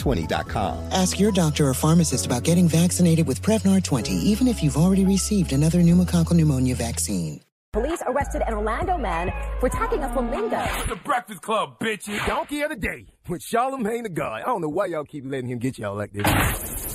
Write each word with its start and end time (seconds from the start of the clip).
Prevnar20.com. 0.00 0.88
Ask 0.92 1.20
your 1.20 1.32
doctor 1.32 1.68
or 1.68 1.74
pharmacist 1.74 2.26
about 2.26 2.42
getting 2.42 2.68
vaccinated 2.68 3.26
with 3.26 3.42
Prevnar 3.42 3.82
20, 3.82 4.12
even 4.12 4.48
if 4.48 4.62
you've 4.62 4.76
already 4.76 5.04
received 5.04 5.52
another 5.52 5.78
pneumococcal 5.78 6.32
pneumonia 6.32 6.74
vaccine. 6.74 7.40
Police 7.72 8.02
arrested 8.04 8.42
an 8.48 8.54
Orlando 8.54 8.98
man 8.98 9.32
for 9.60 9.66
attacking 9.66 10.02
a 10.02 10.12
flamingo. 10.12 10.58
It's 10.60 10.86
the 10.88 10.96
Breakfast 10.96 11.40
Club, 11.40 11.78
bitches. 11.78 12.26
Donkey 12.26 12.62
of 12.62 12.70
the 12.70 12.76
day 12.76 13.06
with 13.28 13.42
Charlemagne 13.42 14.02
the 14.02 14.08
God. 14.08 14.42
I 14.42 14.46
don't 14.46 14.60
know 14.60 14.68
why 14.68 14.86
y'all 14.86 15.04
keep 15.04 15.24
letting 15.24 15.50
him 15.50 15.58
get 15.58 15.78
y'all 15.78 15.94
like 15.94 16.12
this. 16.12 16.89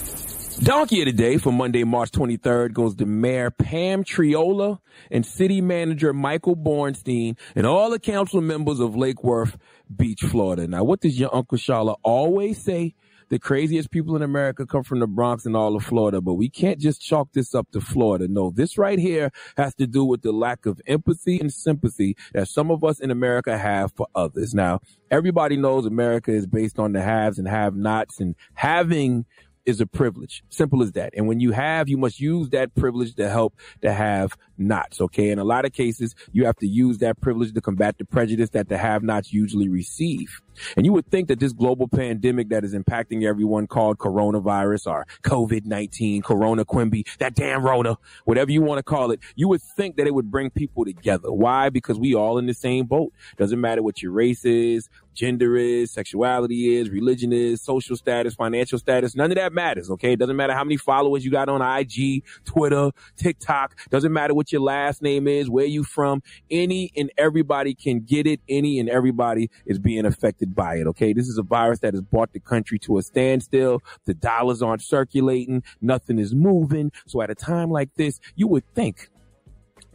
Donkey 0.60 1.02
of 1.02 1.08
the 1.08 1.12
Day 1.12 1.38
for 1.38 1.52
Monday, 1.52 1.84
March 1.84 2.12
23rd 2.12 2.72
goes 2.72 2.96
to 2.96 3.06
Mayor 3.06 3.52
Pam 3.52 4.06
Triolo 4.06 4.80
and 5.12 5.26
City 5.26 5.60
Manager 5.60 6.14
Michael 6.14 6.56
Bornstein 6.56 7.38
and 7.56 7.68
all 7.68 7.90
the 7.90 8.00
council 8.00 8.40
members 8.40 8.80
of 8.80 8.96
Lake 8.96 9.22
Worth 9.22 9.58
Beach, 9.94 10.22
Florida. 10.22 10.66
Now, 10.66 10.86
what 10.86 11.02
does 11.02 11.20
your 11.20 11.36
Uncle 11.36 11.58
Charla 11.58 11.98
always 12.04 12.64
say? 12.64 12.96
The 13.30 13.40
craziest 13.40 13.90
people 13.90 14.16
in 14.16 14.22
America 14.22 14.68
come 14.68 14.84
from 14.84 15.00
the 15.00 15.08
Bronx 15.08 15.48
and 15.48 15.58
all 15.58 15.76
of 15.76 15.84
Florida, 15.84 16.22
but 16.22 16.36
we 16.36 16.48
can't 16.48 16.80
just 16.80 17.02
chalk 17.02 17.30
this 17.34 17.56
up 17.56 17.72
to 17.72 17.82
Florida. 17.82 18.28
No, 18.28 18.52
this 18.52 18.78
right 18.78 19.00
here 19.00 19.32
has 19.58 19.74
to 19.76 19.88
do 19.88 20.06
with 20.06 20.22
the 20.22 20.32
lack 20.32 20.68
of 20.68 20.80
empathy 20.86 21.40
and 21.40 21.52
sympathy 21.52 22.16
that 22.34 22.48
some 22.48 22.70
of 22.70 22.84
us 22.84 23.00
in 23.00 23.10
America 23.10 23.58
have 23.58 23.92
for 23.94 24.08
others. 24.14 24.54
Now, 24.54 24.80
everybody 25.10 25.58
knows 25.58 25.88
America 25.88 26.32
is 26.32 26.46
based 26.46 26.78
on 26.78 26.94
the 26.94 27.02
haves 27.02 27.40
and 27.40 27.48
have 27.48 27.76
nots 27.76 28.20
and 28.20 28.36
having 28.54 29.26
is 29.66 29.82
a 29.82 29.86
privilege. 29.86 30.44
Simple 30.50 30.84
as 30.84 30.92
that. 30.94 31.14
And 31.16 31.28
when 31.28 31.40
you 31.40 31.52
have, 31.52 31.90
you 31.90 31.98
must 31.98 32.20
use 32.20 32.50
that 32.50 32.74
privilege 32.76 33.16
to 33.16 33.30
help 33.30 33.56
to 33.82 33.92
have 33.92 34.38
nots. 34.58 35.02
Okay. 35.02 35.30
In 35.30 35.40
a 35.40 35.44
lot 35.44 35.66
of 35.66 35.74
cases, 35.74 36.16
you 36.32 36.46
have 36.46 36.58
to 36.58 36.68
use 36.68 37.00
that 37.00 37.20
privilege 37.20 37.54
to 37.54 37.62
combat 37.62 37.98
the 37.98 38.06
prejudice 38.06 38.52
that 38.52 38.70
the 38.70 38.78
have 38.78 39.04
nots 39.04 39.34
usually 39.34 39.70
receive. 39.70 40.42
And 40.78 40.86
you 40.86 40.94
would 40.94 41.08
think 41.08 41.28
that 41.28 41.40
this 41.40 41.52
global 41.52 41.88
pandemic 41.88 42.50
that 42.50 42.64
is 42.64 42.74
impacting 42.74 43.26
everyone 43.26 43.68
called 43.68 43.98
coronavirus 43.98 44.88
or 44.88 45.06
COVID-19, 45.24 46.24
Corona 46.24 46.64
Quimby, 46.64 47.06
that 47.20 47.36
damn 47.36 47.64
Rona, 47.64 47.98
whatever 48.24 48.52
you 48.52 48.62
want 48.62 48.80
to 48.80 48.84
call 48.84 49.12
it, 49.12 49.20
you 49.36 49.48
would 49.50 49.62
think 49.62 49.98
that 49.98 50.08
it 50.08 50.14
would 50.14 50.32
bring 50.32 50.50
people 50.50 50.86
together. 50.86 51.32
Why? 51.32 51.70
Because 51.70 52.00
we 52.00 52.16
all 52.16 52.38
in 52.38 52.46
the 52.46 52.54
same 52.54 52.86
boat. 52.86 53.12
Doesn't 53.38 53.60
matter 53.60 53.84
what 53.84 54.02
your 54.02 54.12
race 54.12 54.46
is, 54.46 54.90
gender 55.16 55.56
is, 55.58 55.92
sexuality 55.92 56.78
is, 56.78 56.90
religion 56.90 57.34
is, 57.34 57.62
social 57.62 57.96
status, 57.96 58.36
financial 58.36 58.78
status. 58.78 59.16
None 59.16 59.32
of 59.32 59.38
that 59.38 59.54
matters. 59.54 59.90
Okay. 59.90 60.14
It 60.14 60.20
doesn't 60.20 60.36
matter 60.36 60.54
how 60.54 60.64
many 60.64 60.78
followers 60.78 61.26
you 61.26 61.32
got 61.32 61.50
on 61.50 61.62
IG, 61.62 62.24
Twitter, 62.46 62.92
TikTok. 63.18 63.76
Doesn't 63.90 64.14
matter 64.14 64.34
what 64.34 64.52
your 64.52 64.62
last 64.62 65.02
name 65.02 65.28
is, 65.28 65.50
where 65.50 65.66
you 65.66 65.84
from. 65.84 66.22
Any 66.52 66.92
and 66.96 67.12
everybody 67.18 67.74
can 67.74 68.02
get 68.02 68.28
it. 68.28 68.42
Any 68.48 68.80
and 68.80 68.90
everybody 68.90 69.50
is 69.66 69.80
being 69.80 70.06
affected 70.06 70.54
by 70.54 70.76
it. 70.76 70.88
Okay. 70.88 71.14
This 71.14 71.28
is 71.28 71.38
a 71.38 71.44
virus 71.44 71.80
that 71.80 71.94
has 71.94 72.02
brought 72.02 72.34
the 72.34 72.40
country 72.40 72.78
to 72.80 72.98
a 72.98 73.02
standstill. 73.02 73.82
The 74.06 74.14
dollars 74.14 74.62
aren't 74.62 74.82
circulating. 74.82 75.64
Nothing 75.82 76.20
is 76.20 76.36
moving. 76.36 76.92
So 77.08 77.22
at 77.22 77.30
a 77.30 77.36
time 77.36 77.72
like 77.72 77.96
this, 77.96 78.20
you 78.36 78.48
would 78.48 78.64
think 78.76 79.10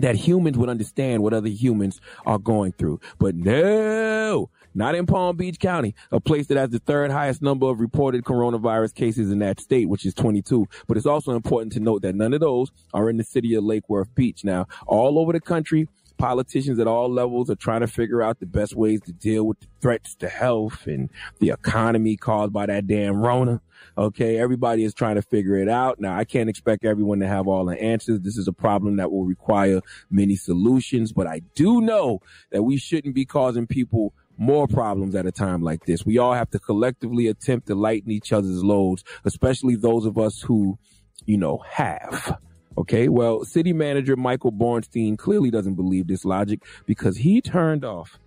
that 0.00 0.16
humans 0.16 0.56
would 0.56 0.68
understand 0.68 1.22
what 1.22 1.32
other 1.32 1.48
humans 1.48 2.00
are 2.26 2.38
going 2.38 2.72
through. 2.72 3.00
But 3.18 3.34
no, 3.34 4.50
not 4.74 4.94
in 4.94 5.06
Palm 5.06 5.36
Beach 5.36 5.58
County, 5.58 5.94
a 6.12 6.20
place 6.20 6.46
that 6.48 6.56
has 6.56 6.70
the 6.70 6.78
third 6.78 7.10
highest 7.10 7.42
number 7.42 7.66
of 7.66 7.80
reported 7.80 8.24
coronavirus 8.24 8.94
cases 8.94 9.30
in 9.30 9.38
that 9.40 9.60
state, 9.60 9.88
which 9.88 10.06
is 10.06 10.14
22. 10.14 10.66
But 10.86 10.96
it's 10.96 11.06
also 11.06 11.32
important 11.32 11.72
to 11.74 11.80
note 11.80 12.02
that 12.02 12.14
none 12.14 12.32
of 12.32 12.40
those 12.40 12.70
are 12.94 13.10
in 13.10 13.16
the 13.16 13.24
city 13.24 13.54
of 13.54 13.64
Lake 13.64 13.88
Worth 13.88 14.14
Beach. 14.14 14.44
Now, 14.44 14.66
all 14.86 15.18
over 15.18 15.32
the 15.32 15.40
country, 15.40 15.88
politicians 16.20 16.78
at 16.78 16.86
all 16.86 17.10
levels 17.10 17.48
are 17.50 17.56
trying 17.56 17.80
to 17.80 17.86
figure 17.86 18.22
out 18.22 18.38
the 18.40 18.46
best 18.46 18.76
ways 18.76 19.00
to 19.00 19.12
deal 19.12 19.44
with 19.44 19.58
the 19.60 19.66
threats 19.80 20.14
to 20.16 20.28
health 20.28 20.86
and 20.86 21.08
the 21.38 21.48
economy 21.48 22.16
caused 22.16 22.52
by 22.52 22.66
that 22.66 22.86
damn 22.86 23.16
Rona. 23.16 23.60
Okay. 23.96 24.38
Everybody 24.38 24.84
is 24.84 24.92
trying 24.92 25.16
to 25.16 25.22
figure 25.22 25.56
it 25.56 25.68
out. 25.68 25.98
Now, 25.98 26.16
I 26.16 26.24
can't 26.24 26.50
expect 26.50 26.84
everyone 26.84 27.20
to 27.20 27.26
have 27.26 27.48
all 27.48 27.64
the 27.64 27.80
answers. 27.80 28.20
This 28.20 28.36
is 28.36 28.46
a 28.46 28.52
problem 28.52 28.96
that 28.96 29.10
will 29.10 29.24
require 29.24 29.80
many 30.10 30.36
solutions, 30.36 31.12
but 31.12 31.26
I 31.26 31.40
do 31.54 31.80
know 31.80 32.20
that 32.52 32.62
we 32.62 32.76
shouldn't 32.76 33.14
be 33.14 33.24
causing 33.24 33.66
people 33.66 34.12
more 34.40 34.66
problems 34.66 35.14
at 35.14 35.26
a 35.26 35.32
time 35.32 35.62
like 35.62 35.84
this. 35.84 36.04
We 36.04 36.18
all 36.18 36.32
have 36.32 36.50
to 36.50 36.58
collectively 36.58 37.28
attempt 37.28 37.66
to 37.66 37.74
lighten 37.74 38.10
each 38.10 38.32
other's 38.32 38.64
loads, 38.64 39.04
especially 39.24 39.76
those 39.76 40.06
of 40.06 40.16
us 40.16 40.40
who, 40.40 40.78
you 41.26 41.36
know, 41.36 41.58
have. 41.70 42.38
Okay, 42.78 43.08
well, 43.08 43.44
city 43.44 43.74
manager 43.74 44.16
Michael 44.16 44.52
Bornstein 44.52 45.18
clearly 45.18 45.50
doesn't 45.50 45.74
believe 45.74 46.06
this 46.06 46.24
logic 46.24 46.62
because 46.86 47.18
he 47.18 47.42
turned 47.42 47.84
off 47.84 48.18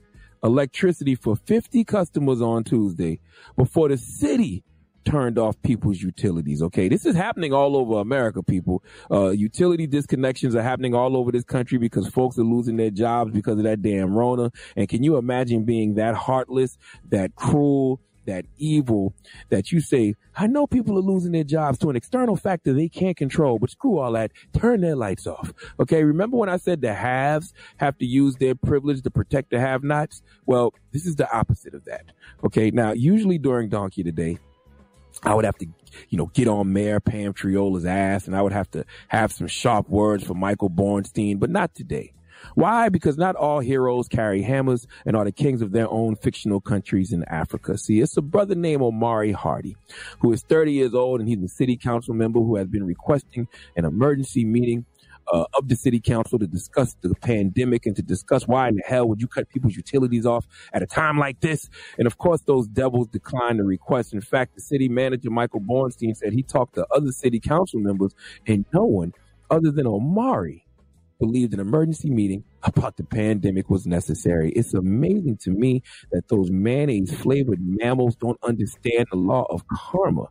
electricity 0.43 1.15
for 1.15 1.35
50 1.35 1.83
customers 1.83 2.41
on 2.41 2.63
Tuesday 2.63 3.19
before 3.57 3.89
the 3.89 3.97
city 3.97 4.63
turned 5.05 5.37
off 5.37 5.61
people's 5.61 6.01
utilities. 6.01 6.61
Okay. 6.61 6.87
This 6.89 7.05
is 7.05 7.15
happening 7.15 7.53
all 7.53 7.75
over 7.77 7.99
America, 7.99 8.43
people. 8.43 8.83
Uh, 9.11 9.29
utility 9.29 9.87
disconnections 9.87 10.55
are 10.55 10.63
happening 10.63 10.93
all 10.93 11.17
over 11.17 11.31
this 11.31 11.43
country 11.43 11.77
because 11.77 12.07
folks 12.07 12.37
are 12.37 12.43
losing 12.43 12.77
their 12.77 12.91
jobs 12.91 13.31
because 13.31 13.57
of 13.57 13.63
that 13.63 13.81
damn 13.81 14.13
Rona. 14.13 14.51
And 14.75 14.87
can 14.87 15.03
you 15.03 15.17
imagine 15.17 15.65
being 15.65 15.95
that 15.95 16.15
heartless, 16.15 16.77
that 17.09 17.35
cruel, 17.35 17.99
that 18.25 18.45
evil 18.57 19.13
that 19.49 19.71
you 19.71 19.81
say, 19.81 20.15
I 20.35 20.47
know 20.47 20.67
people 20.67 20.97
are 20.97 21.01
losing 21.01 21.31
their 21.31 21.43
jobs 21.43 21.77
to 21.79 21.89
an 21.89 21.95
external 21.95 22.35
factor 22.35 22.73
they 22.73 22.89
can't 22.89 23.17
control, 23.17 23.59
but 23.59 23.69
screw 23.69 23.99
all 23.99 24.13
that. 24.13 24.31
Turn 24.53 24.81
their 24.81 24.95
lights 24.95 25.27
off. 25.27 25.53
Okay. 25.79 26.03
Remember 26.03 26.37
when 26.37 26.49
I 26.49 26.57
said 26.57 26.81
the 26.81 26.93
haves 26.93 27.53
have 27.77 27.97
to 27.99 28.05
use 28.05 28.35
their 28.37 28.55
privilege 28.55 29.01
to 29.03 29.11
protect 29.11 29.51
the 29.51 29.59
have 29.59 29.83
nots? 29.83 30.21
Well, 30.45 30.73
this 30.91 31.05
is 31.05 31.15
the 31.15 31.31
opposite 31.31 31.73
of 31.73 31.85
that. 31.85 32.05
Okay. 32.45 32.71
Now, 32.71 32.93
usually 32.93 33.37
during 33.37 33.69
Donkey 33.69 34.03
today, 34.03 34.37
I 35.21 35.33
would 35.35 35.45
have 35.45 35.57
to, 35.59 35.67
you 36.09 36.17
know, 36.17 36.27
get 36.33 36.47
on 36.47 36.73
Mayor 36.73 36.99
Pam 36.99 37.33
Triolo's 37.33 37.85
ass 37.85 38.27
and 38.27 38.35
I 38.35 38.41
would 38.41 38.51
have 38.51 38.69
to 38.71 38.85
have 39.09 39.31
some 39.31 39.47
sharp 39.47 39.89
words 39.89 40.23
for 40.23 40.33
Michael 40.33 40.69
Bornstein, 40.69 41.39
but 41.39 41.49
not 41.49 41.75
today. 41.75 42.13
Why? 42.55 42.89
Because 42.89 43.17
not 43.17 43.35
all 43.35 43.59
heroes 43.59 44.07
carry 44.07 44.41
hammers 44.41 44.85
and 45.05 45.15
are 45.15 45.23
the 45.23 45.31
kings 45.31 45.61
of 45.61 45.71
their 45.71 45.89
own 45.89 46.15
fictional 46.15 46.59
countries 46.59 47.13
in 47.13 47.23
Africa. 47.23 47.77
See, 47.77 48.01
it's 48.01 48.17
a 48.17 48.21
brother 48.21 48.55
named 48.55 48.81
Omari 48.81 49.31
Hardy, 49.31 49.75
who 50.19 50.31
is 50.33 50.43
30 50.43 50.73
years 50.73 50.93
old 50.93 51.19
and 51.19 51.29
he's 51.29 51.41
a 51.41 51.47
city 51.47 51.77
council 51.77 52.13
member 52.13 52.39
who 52.39 52.57
has 52.57 52.67
been 52.67 52.85
requesting 52.85 53.47
an 53.75 53.85
emergency 53.85 54.43
meeting 54.43 54.85
uh, 55.31 55.45
of 55.53 55.67
the 55.67 55.75
city 55.75 55.99
council 55.99 56.39
to 56.39 56.47
discuss 56.47 56.95
the 57.01 57.13
pandemic 57.15 57.85
and 57.85 57.95
to 57.95 58.01
discuss 58.01 58.47
why 58.47 58.67
in 58.67 58.75
the 58.75 58.83
hell 58.85 59.07
would 59.07 59.21
you 59.21 59.27
cut 59.27 59.49
people's 59.49 59.75
utilities 59.75 60.25
off 60.25 60.47
at 60.73 60.81
a 60.81 60.87
time 60.87 61.17
like 61.17 61.39
this? 61.41 61.69
And 61.97 62.07
of 62.07 62.17
course, 62.17 62.41
those 62.41 62.67
devils 62.67 63.07
declined 63.07 63.59
the 63.59 63.63
request. 63.63 64.13
In 64.13 64.21
fact, 64.21 64.55
the 64.55 64.61
city 64.61 64.89
manager, 64.89 65.29
Michael 65.29 65.61
Bornstein, 65.61 66.15
said 66.15 66.33
he 66.33 66.43
talked 66.43 66.75
to 66.75 66.85
other 66.93 67.11
city 67.11 67.39
council 67.39 67.79
members 67.79 68.13
and 68.47 68.65
no 68.73 68.83
one 68.83 69.13
other 69.49 69.71
than 69.71 69.87
Omari 69.87 70.65
believed 71.23 71.53
an 71.53 71.61
emergency 71.61 72.09
meeting 72.09 72.43
about 72.63 72.97
the 72.97 73.03
pandemic 73.05 73.69
was 73.69 73.87
necessary. 73.87 74.51
It's 74.57 74.73
amazing 74.73 75.37
to 75.43 75.51
me 75.51 75.81
that 76.11 76.27
those 76.27 76.51
mayonnaise 76.51 77.13
flavored 77.13 77.59
mammals 77.61 78.17
don't 78.17 78.37
understand 78.43 79.05
the 79.09 79.15
law 79.17 79.45
of 79.49 79.63
karma. 79.73 80.25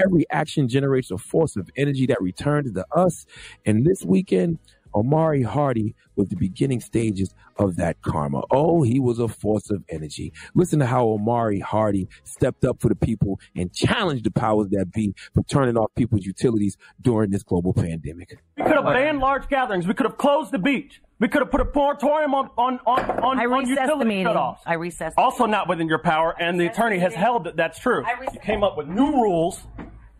Every 0.00 0.24
action 0.30 0.68
generates 0.68 1.10
a 1.10 1.18
force 1.18 1.56
of 1.56 1.68
energy 1.76 2.06
that 2.06 2.22
returns 2.22 2.72
to 2.74 2.86
us. 2.94 3.26
And 3.64 3.84
this 3.84 4.04
weekend, 4.04 4.60
Omari 4.96 5.42
Hardy 5.42 5.94
was 6.16 6.30
the 6.30 6.36
beginning 6.36 6.80
stages 6.80 7.34
of 7.58 7.76
that 7.76 8.00
karma. 8.00 8.42
Oh, 8.50 8.82
he 8.82 8.98
was 8.98 9.18
a 9.18 9.28
force 9.28 9.70
of 9.70 9.84
energy. 9.90 10.32
Listen 10.54 10.78
to 10.78 10.86
how 10.86 11.06
Omari 11.06 11.60
Hardy 11.60 12.08
stepped 12.24 12.64
up 12.64 12.80
for 12.80 12.88
the 12.88 12.94
people 12.94 13.38
and 13.54 13.70
challenged 13.72 14.24
the 14.24 14.30
powers 14.30 14.68
that 14.70 14.90
be 14.92 15.14
from 15.34 15.44
turning 15.44 15.76
off 15.76 15.90
people's 15.94 16.24
utilities 16.24 16.78
during 17.02 17.30
this 17.30 17.42
global 17.42 17.74
pandemic. 17.74 18.38
We 18.56 18.64
could 18.64 18.72
have 18.72 18.84
banned 18.84 19.18
large 19.18 19.48
gatherings. 19.48 19.86
We 19.86 19.92
could 19.92 20.06
have 20.06 20.16
closed 20.16 20.50
the 20.50 20.58
beach. 20.58 21.02
We 21.18 21.28
could 21.28 21.42
have 21.42 21.50
put 21.50 21.60
a 21.60 21.68
moratorium 21.74 22.34
on 22.34 22.50
on 22.58 22.78
on 22.86 23.00
on, 23.22 23.40
I 23.40 23.44
on 23.44 23.60
recessed 23.60 23.76
the 23.76 23.82
utility 23.82 24.08
meeting. 24.08 24.26
shutoffs. 24.26 24.58
I 24.66 24.74
recessed. 24.74 25.18
Also, 25.18 25.46
not 25.46 25.66
within 25.68 25.88
your 25.88 25.98
power, 25.98 26.34
and 26.38 26.60
the 26.60 26.66
attorney 26.66 26.98
has 26.98 27.14
held 27.14 27.44
that 27.44 27.56
that's 27.56 27.78
true. 27.78 28.04
You 28.34 28.40
came 28.40 28.62
up 28.62 28.76
with 28.76 28.86
new 28.86 29.12
rules 29.12 29.62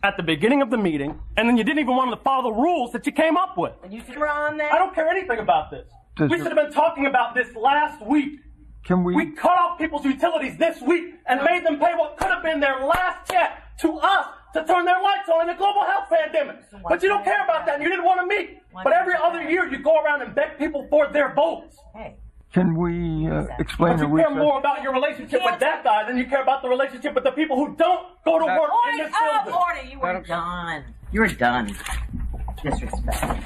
at 0.03 0.15
the 0.17 0.23
beginning 0.23 0.61
of 0.61 0.69
the 0.69 0.77
meeting, 0.77 1.19
and 1.35 1.49
then 1.49 1.57
you 1.57 1.63
didn't 1.63 1.79
even 1.79 1.95
want 1.95 2.11
to 2.11 2.23
follow 2.23 2.53
the 2.53 2.55
rules 2.55 2.91
that 2.91 3.05
you 3.05 3.11
came 3.11 3.35
up 3.35 3.57
with. 3.57 3.73
And 3.83 3.93
you 3.93 4.01
were 4.17 4.29
on 4.29 4.57
that. 4.57 4.71
I 4.71 4.77
don't 4.77 4.93
care 4.93 5.07
anything 5.09 5.39
about 5.39 5.71
this. 5.71 5.87
Does 6.15 6.29
we 6.29 6.37
should 6.37 6.47
have 6.47 6.55
been 6.55 6.71
talking 6.71 7.05
about 7.05 7.35
this 7.35 7.55
last 7.55 8.05
week. 8.05 8.39
Can 8.85 9.03
we? 9.03 9.15
We 9.15 9.31
cut 9.31 9.57
off 9.59 9.77
people's 9.77 10.05
utilities 10.05 10.57
this 10.57 10.81
week 10.81 11.15
and 11.27 11.43
made 11.43 11.65
them 11.65 11.77
pay 11.79 11.93
what 11.95 12.17
could 12.17 12.29
have 12.29 12.43
been 12.43 12.59
their 12.59 12.79
last 12.85 13.29
check 13.29 13.77
to 13.79 13.97
us 13.97 14.27
to 14.53 14.63
turn 14.65 14.85
their 14.85 15.01
lights 15.01 15.29
on 15.29 15.49
in 15.49 15.55
a 15.55 15.57
global 15.57 15.81
health 15.83 16.05
pandemic. 16.09 16.57
But 16.87 17.03
you 17.03 17.09
don't 17.09 17.23
care 17.23 17.43
about 17.43 17.65
that 17.65 17.75
and 17.75 17.83
you 17.83 17.89
didn't 17.89 18.05
want 18.05 18.21
to 18.21 18.25
meet. 18.25 18.59
But 18.83 18.93
every 18.93 19.13
other 19.21 19.43
year 19.43 19.67
you 19.69 19.79
go 19.79 20.01
around 20.01 20.21
and 20.21 20.33
beg 20.33 20.57
people 20.57 20.87
for 20.89 21.11
their 21.11 21.33
votes. 21.33 21.75
Can 22.53 22.75
we 22.75 23.27
uh, 23.29 23.45
explain 23.59 23.93
But 23.93 23.97
the 23.97 24.07
you 24.07 24.15
care 24.17 24.27
recess? 24.29 24.37
more 24.37 24.59
about 24.59 24.81
your 24.81 24.93
relationship 24.93 25.41
with 25.43 25.59
that 25.59 25.83
guy 25.83 26.07
than 26.07 26.17
you 26.17 26.25
care 26.25 26.41
about 26.41 26.61
the 26.61 26.69
relationship 26.69 27.13
with 27.13 27.23
the 27.23 27.31
people 27.31 27.55
who 27.57 27.75
don't 27.75 28.07
go 28.23 28.39
to 28.39 28.45
That- 28.45 28.59
work 28.59 28.71
in 28.91 28.97
this 28.97 29.13
Oh, 29.15 29.39
building. 29.43 29.53
order! 29.53 29.81
You 29.89 30.01
are 30.01 30.21
done. 30.23 30.83
You're 31.11 31.27
done. 31.27 31.75
Disrespect. 32.63 33.43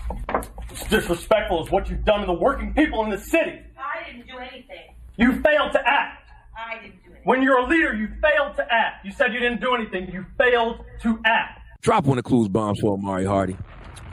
It's 0.69 0.87
disrespectful 0.87 1.63
is 1.65 1.71
what 1.71 1.89
you've 1.89 2.05
done 2.05 2.21
to 2.21 2.25
the 2.27 2.33
working 2.33 2.73
people 2.73 3.03
in 3.03 3.09
the 3.09 3.17
city. 3.17 3.59
I 3.77 4.09
didn't 4.09 4.27
do 4.27 4.37
anything. 4.37 4.95
You 5.17 5.41
failed 5.41 5.73
to 5.73 5.81
act. 5.85 6.29
I 6.57 6.75
didn't 6.75 6.91
do 7.03 7.09
anything. 7.09 7.21
When 7.25 7.41
you're 7.43 7.57
a 7.57 7.65
leader, 7.67 7.93
you 7.93 8.07
failed 8.21 8.55
to 8.55 8.65
act. 8.73 9.05
You 9.05 9.11
said 9.11 9.33
you 9.33 9.39
didn't 9.39 9.59
do 9.61 9.75
anything. 9.75 10.09
You 10.11 10.25
failed 10.37 10.85
to 11.01 11.19
act. 11.25 11.59
Drop 11.81 12.05
one 12.05 12.17
of 12.17 12.23
Clues 12.23 12.47
bombs 12.47 12.79
for 12.79 12.93
Omari 12.93 13.25
Hardy. 13.25 13.57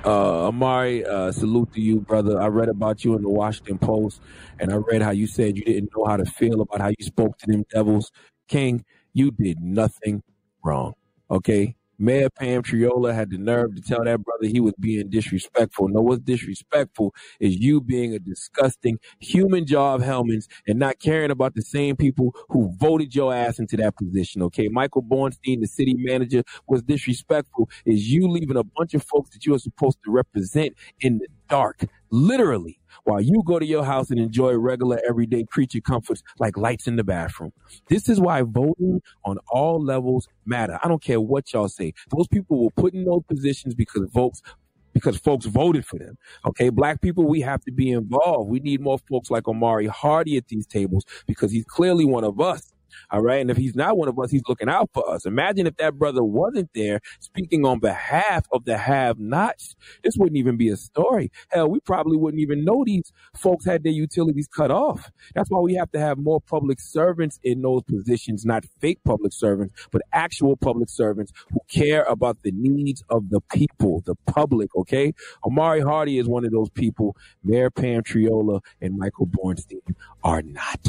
Uh, 0.05 0.47
Omari, 0.47 1.05
uh, 1.05 1.33
salute 1.33 1.73
to 1.73 1.81
you, 1.81 2.01
brother. 2.01 2.41
I 2.41 2.47
read 2.47 2.69
about 2.69 3.05
you 3.05 3.17
in 3.17 3.23
the 3.23 3.29
Washington 3.29 3.79
Post, 3.79 4.21
and 4.61 4.73
I 4.73 4.77
read 4.77 5.03
how 5.03 5.11
you 5.11 5.27
said 5.27 5.57
you 5.57 5.65
didn't 5.65 5.91
know 5.97 6.05
how 6.05 6.17
to 6.17 6.25
feel 6.25 6.61
about 6.61 6.81
how 6.81 6.89
you 6.89 7.05
spoke 7.05 7.37
to 7.39 7.47
them 7.47 7.65
devils. 7.71 8.13
King, 8.47 8.85
you 9.13 9.33
did 9.33 9.61
nothing 9.61 10.23
wrong. 10.65 10.95
Okay? 11.31 11.78
Mayor 11.99 12.31
Pam 12.31 12.63
Triolo 12.63 13.13
had 13.13 13.31
the 13.31 13.39
nerve 13.39 13.75
to 13.75 13.83
tell 13.83 14.05
that 14.05 14.23
brother 14.23 14.47
he 14.47 14.61
was 14.61 14.75
being 14.79 15.11
disrespectful. 15.11 15.89
No, 15.89 16.01
what's 16.01 16.21
disrespectful 16.23 17.15
is 17.41 17.57
you 17.57 17.81
being 17.81 18.15
a 18.15 18.19
disgusting 18.19 18.99
human 19.21 19.67
jaw 19.67 19.95
of 19.95 20.03
helmets 20.03 20.49
and 20.67 20.79
not 20.79 21.01
caring 21.01 21.31
about 21.31 21.55
the 21.55 21.63
same 21.63 21.97
people 21.97 22.35
who 22.49 22.73
voted 22.79 23.15
your 23.15 23.35
ass 23.35 23.59
into 23.59 23.77
that 23.79 23.97
position. 23.97 24.43
Okay, 24.43 24.69
Michael 24.69 25.03
Bornstein, 25.03 25.61
the 25.61 25.67
city 25.67 25.95
manager, 25.97 26.43
was 26.69 26.83
disrespectful. 26.83 27.69
Is 27.85 28.09
you 28.11 28.29
leaving 28.29 28.57
a 28.57 28.65
bunch 28.65 28.95
of 28.95 29.03
folks 29.03 29.31
that 29.31 29.45
you 29.45 29.55
are 29.55 29.59
supposed 29.59 29.99
to 30.05 30.11
represent 30.11 30.75
in 31.01 31.19
the 31.19 31.27
dark, 31.49 31.85
literally, 32.11 32.79
while 33.05 33.21
you 33.21 33.43
go 33.45 33.59
to 33.59 33.67
your 33.67 33.85
house 33.85 34.11
and 34.11 34.21
enjoy 34.21 34.55
regular 34.55 35.01
everyday 35.09 35.45
creature 35.45 35.81
comforts 35.81 36.23
like 36.39 36.57
lights 36.57 36.87
in 36.87 36.97
the 36.97 37.05
bathroom. 37.05 37.53
This 37.89 38.09
is 38.09 38.21
why 38.21 38.43
voting 38.43 39.01
on 39.25 39.39
all 39.51 39.83
levels 39.83 40.29
matter. 40.47 40.79
I 40.83 40.89
don't 40.89 41.03
care 41.03 41.21
what 41.21 41.53
y'all 41.53 41.69
say. 41.69 41.95
Those 42.17 42.29
people 42.29 42.65
were 42.65 42.71
put 42.71 42.95
in 42.95 43.05
those 43.05 43.23
positions 43.29 43.75
because 43.75 44.11
folks 44.13 44.43
because 44.93 45.17
folks 45.17 45.47
voted 45.47 45.87
for 45.87 45.99
them. 45.99 46.19
Okay, 46.47 46.71
black 46.71 47.01
people, 47.01 47.25
we 47.27 47.41
have 47.43 47.63
to 47.65 47.73
be 47.73 47.91
involved. 47.93 48.51
We 48.51 48.61
need 48.61 48.81
more 48.81 48.99
folks 49.09 49.31
like 49.31 49.47
Omari 49.47 49.87
Hardy 49.87 50.37
at 50.37 50.49
these 50.49 50.67
tables 50.67 51.05
because 51.27 51.53
he's 51.53 51.65
clearly 51.65 52.05
one 52.05 52.25
of 52.25 52.41
us. 52.41 52.73
All 53.11 53.23
right. 53.23 53.41
And 53.41 53.51
if 53.51 53.57
he's 53.57 53.75
not 53.75 53.97
one 53.97 54.09
of 54.09 54.19
us, 54.19 54.31
he's 54.31 54.43
looking 54.49 54.69
out 54.69 54.91
for 54.93 55.09
us. 55.11 55.27
Imagine 55.27 55.67
if 55.67 55.77
that 55.77 55.99
brother 55.99 56.25
wasn't 56.25 56.71
there 56.75 57.01
speaking 57.21 57.65
on 57.67 57.79
behalf 57.81 58.47
of 58.53 58.65
the 58.65 58.77
have 58.79 59.19
nots. 59.19 59.77
This 60.03 60.15
wouldn't 60.17 60.39
even 60.39 60.57
be 60.57 60.69
a 60.69 60.77
story. 60.77 61.31
Hell, 61.49 61.69
we 61.71 61.81
probably 61.81 62.17
wouldn't 62.17 62.41
even 62.41 62.65
know 62.65 62.85
these 62.85 63.13
folks 63.37 63.65
had 63.65 63.85
their 63.85 63.93
utilities 63.93 64.49
cut 64.49 64.71
off. 64.71 65.11
That's 65.35 65.51
why 65.51 65.61
we 65.61 65.75
have 65.75 65.91
to 65.93 66.01
have 66.01 66.19
more 66.19 66.41
public 66.41 66.81
servants 66.81 67.39
in 67.43 67.63
those 67.63 67.83
positions, 67.85 68.45
not 68.45 68.65
fake 68.81 69.01
public 69.05 69.33
servants, 69.33 69.75
but 69.93 70.03
actual 70.13 70.57
public 70.57 70.89
servants 70.89 71.33
who 71.53 71.61
care 71.71 72.05
about 72.05 72.39
the 72.43 72.53
needs 72.53 73.03
of 73.11 73.31
the 73.31 73.41
people, 73.53 74.03
the 74.07 74.15
public. 74.27 74.75
Okay. 74.77 75.13
Omari 75.45 75.81
Hardy 75.81 76.19
is 76.19 76.29
one 76.29 76.45
of 76.45 76.53
those 76.53 76.71
people. 76.71 77.17
Mayor 77.45 77.71
Pam 77.71 78.03
Triolo 78.03 78.61
and 78.81 78.97
Michael 78.99 79.27
Bornstein 79.27 79.81
are 80.29 80.43
not. 80.43 80.87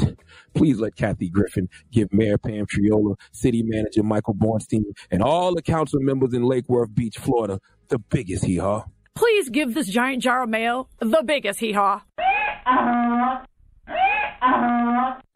Please 0.52 0.78
let 0.78 0.96
Kathy 0.96 1.30
Griffin 1.30 1.70
give 1.90 2.12
Mayor 2.12 2.36
Pam 2.36 2.66
Triolo, 2.66 3.18
City 3.32 3.62
Manager 3.62 4.02
Michael 4.02 4.34
Bornstein, 4.34 4.84
and 5.10 5.22
all 5.22 5.54
the 5.54 5.62
council 5.62 5.98
members 6.00 6.34
in 6.34 6.42
Lake 6.42 6.68
Worth 6.68 6.94
Beach, 6.94 7.16
Florida, 7.16 7.58
the 7.88 7.98
biggest 7.98 8.44
hee 8.44 8.58
haw. 8.58 8.84
Please 9.14 9.48
give 9.48 9.72
this 9.72 9.88
giant 9.88 10.22
jar 10.22 10.42
of 10.42 10.50
mail 10.50 10.90
the 10.98 11.22
biggest 11.24 11.60
hee 11.60 11.72
haw. 11.72 12.02
Um, 12.66 13.09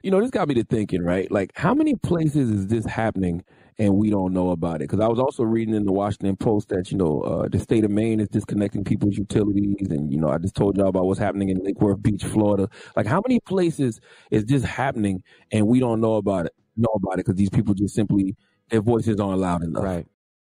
You 0.05 0.11
know, 0.11 0.21
this 0.21 0.31
got 0.31 0.49
me 0.49 0.55
to 0.57 0.65
thinking, 0.65 1.03
right? 1.03 1.33
Like, 1.33 1.53
how 1.57 1.73
many 1.73 1.95
places 1.95 2.51
is 2.51 2.67
this 2.67 2.85
happening 2.85 3.43
and 3.79 3.97
we 3.97 4.11
don't 4.11 4.35
know 4.35 4.51
about 4.51 4.77
it? 4.77 4.81
Because 4.81 5.01
I 5.01 5.09
was 5.09 5.19
also 5.19 5.45
reading 5.45 5.75
in 5.75 5.87
the 5.87 5.93
Washington 5.93 6.37
Post 6.37 6.69
that, 6.69 6.93
you 6.93 6.99
know, 6.99 7.23
uh, 7.23 7.49
the 7.49 7.59
state 7.59 7.85
of 7.85 7.91
Maine 7.91 8.21
is 8.21 8.29
disconnecting 8.29 8.85
people's 8.85 9.17
utilities. 9.17 9.89
And, 9.89 10.13
you 10.13 10.21
know, 10.21 10.29
I 10.29 10.37
just 10.37 10.57
told 10.57 10.77
y'all 10.77 10.89
about 10.89 11.07
what's 11.07 11.19
happening 11.19 11.49
in 11.49 11.65
Lake 11.65 11.81
Worth 11.81 12.03
Beach, 12.03 12.23
Florida. 12.23 12.69
Like, 12.95 13.07
how 13.07 13.23
many 13.27 13.41
places 13.41 13.99
is 14.31 14.45
this 14.45 14.63
happening 14.63 15.23
and 15.51 15.67
we 15.67 15.81
don't 15.81 16.03
know 16.03 16.17
about 16.17 16.45
it? 16.45 16.53
Know 16.77 16.93
about 16.95 17.15
it 17.15 17.25
because 17.25 17.37
these 17.37 17.49
people 17.49 17.73
just 17.73 17.95
simply, 17.95 18.37
their 18.69 18.83
voices 18.83 19.19
aren't 19.19 19.39
loud 19.39 19.65
enough. 19.65 19.85
Right. 19.85 20.07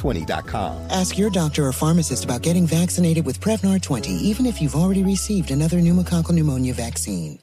Prevnar20.com. 0.00 0.90
Ask 0.90 1.18
your 1.18 1.30
doctor 1.30 1.66
or 1.66 1.72
pharmacist 1.72 2.24
about 2.24 2.42
getting 2.42 2.66
vaccinated 2.66 3.26
with 3.26 3.40
Prevnar 3.40 3.80
20, 3.80 4.12
even 4.12 4.46
if 4.46 4.60
you've 4.60 4.76
already 4.76 5.02
received 5.04 5.50
another 5.50 5.76
pneumococcal 5.80 6.32
pneumonia 6.32 6.74
vaccine. 6.74 7.38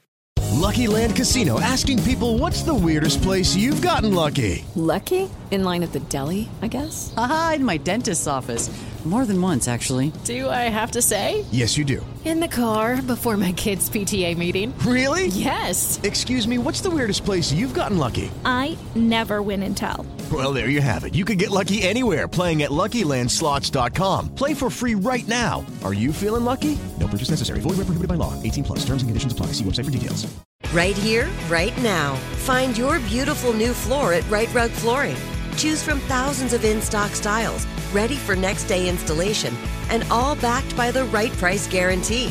Lucky 0.58 0.88
Land 0.88 1.14
Casino 1.14 1.60
asking 1.60 2.02
people 2.02 2.36
what's 2.38 2.62
the 2.62 2.74
weirdest 2.74 3.22
place 3.22 3.54
you've 3.54 3.80
gotten 3.80 4.12
lucky? 4.12 4.64
Lucky? 4.74 5.30
In 5.50 5.62
line 5.64 5.82
at 5.82 5.92
the 5.92 6.00
deli, 6.00 6.48
I 6.60 6.66
guess? 6.66 7.14
Aha, 7.16 7.54
in 7.56 7.64
my 7.64 7.76
dentist's 7.76 8.26
office. 8.26 8.68
More 9.04 9.24
than 9.24 9.40
once, 9.40 9.68
actually. 9.68 10.12
Do 10.24 10.50
I 10.50 10.68
have 10.68 10.90
to 10.90 11.00
say? 11.00 11.46
Yes, 11.50 11.78
you 11.78 11.84
do. 11.84 12.04
In 12.26 12.40
the 12.40 12.48
car 12.48 13.00
before 13.00 13.38
my 13.38 13.52
kids' 13.52 13.88
PTA 13.88 14.36
meeting. 14.36 14.76
Really? 14.80 15.28
Yes. 15.28 15.98
Excuse 16.02 16.46
me, 16.46 16.58
what's 16.58 16.82
the 16.82 16.90
weirdest 16.90 17.24
place 17.24 17.50
you've 17.50 17.72
gotten 17.72 17.96
lucky? 17.96 18.30
I 18.44 18.76
never 18.94 19.40
win 19.40 19.62
and 19.62 19.74
tell. 19.74 20.04
Well, 20.30 20.52
there 20.52 20.68
you 20.68 20.82
have 20.82 21.04
it. 21.04 21.14
You 21.14 21.24
can 21.24 21.38
get 21.38 21.50
lucky 21.50 21.80
anywhere 21.82 22.28
playing 22.28 22.62
at 22.62 22.70
LuckyLandSlots.com. 22.70 24.34
Play 24.34 24.52
for 24.52 24.68
free 24.68 24.94
right 24.94 25.26
now. 25.26 25.64
Are 25.84 25.94
you 25.94 26.12
feeling 26.12 26.44
lucky? 26.44 26.78
No 26.98 27.06
purchase 27.08 27.30
necessary. 27.30 27.60
Void 27.60 27.78
where 27.78 27.86
prohibited 27.86 28.08
by 28.08 28.16
law. 28.16 28.34
18 28.42 28.64
plus. 28.64 28.80
Terms 28.80 29.00
and 29.00 29.08
conditions 29.08 29.32
apply. 29.32 29.46
See 29.52 29.64
website 29.64 29.86
for 29.86 29.90
details. 29.90 30.26
Right 30.74 30.96
here, 30.96 31.30
right 31.48 31.76
now. 31.82 32.16
Find 32.44 32.76
your 32.76 32.98
beautiful 33.00 33.54
new 33.54 33.72
floor 33.72 34.12
at 34.12 34.28
Rite 34.28 34.52
Rug 34.52 34.70
Flooring. 34.70 35.16
Choose 35.56 35.82
from 35.82 35.98
thousands 36.00 36.52
of 36.52 36.64
in-stock 36.64 37.12
styles, 37.12 37.66
ready 37.92 38.16
for 38.16 38.36
next 38.36 38.64
day 38.64 38.88
installation, 38.88 39.56
and 39.88 40.04
all 40.10 40.36
backed 40.36 40.76
by 40.76 40.90
the 40.90 41.04
right 41.06 41.32
price 41.32 41.66
guarantee. 41.66 42.30